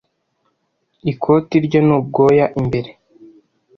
[1.11, 2.89] Ikoti rye ni ubwoya imbere.